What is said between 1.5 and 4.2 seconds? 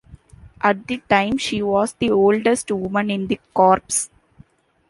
was the oldest woman in the Corps.